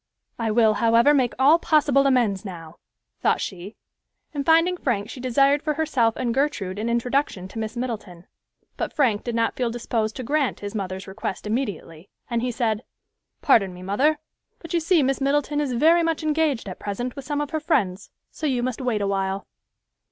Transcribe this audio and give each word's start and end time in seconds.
"I 0.39 0.49
will, 0.49 0.73
however, 0.73 1.13
make 1.13 1.35
all 1.37 1.59
possible 1.59 2.07
amends 2.07 2.43
now," 2.43 2.79
thought 3.19 3.39
she, 3.39 3.75
and 4.33 4.43
finding 4.43 4.75
Frank 4.75 5.11
she 5.11 5.19
desired 5.19 5.61
for 5.61 5.75
herself 5.75 6.15
and 6.15 6.33
Gertrude 6.33 6.79
an 6.79 6.89
introduction 6.89 7.47
to 7.49 7.59
Miss 7.59 7.77
Middleton; 7.77 8.25
but 8.77 8.93
Frank 8.93 9.23
did 9.23 9.35
not 9.35 9.55
feel 9.55 9.69
disposed 9.69 10.15
to 10.15 10.23
grant 10.23 10.61
his 10.61 10.73
mother's 10.73 11.05
request 11.05 11.45
immediately, 11.45 12.09
and 12.31 12.41
he 12.41 12.49
said, 12.49 12.83
"Pardon 13.43 13.75
me, 13.75 13.83
mother, 13.83 14.17
but 14.57 14.73
you 14.73 14.79
see 14.79 15.03
Miss 15.03 15.21
Middleton 15.21 15.61
is 15.61 15.73
very 15.73 16.01
much 16.01 16.23
engaged 16.23 16.67
at 16.67 16.79
present 16.79 17.15
with 17.15 17.23
some 17.25 17.39
of 17.39 17.51
her 17.51 17.59
friends, 17.59 18.09
so 18.31 18.47
you 18.47 18.63
must 18.63 18.81
wait 18.81 19.01
awhile." 19.01 19.45